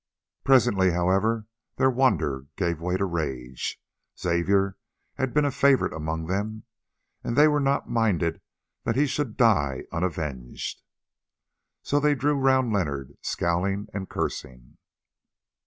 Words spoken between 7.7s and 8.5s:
minded